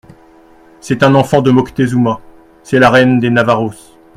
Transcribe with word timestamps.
C'est 0.79 1.03
un 1.03 1.13
enfant 1.13 1.43
de 1.43 1.51
Moctezuma; 1.51 2.21
c'est 2.63 2.79
la 2.79 2.89
reine 2.89 3.19
des 3.19 3.29
Navajoes. 3.29 3.99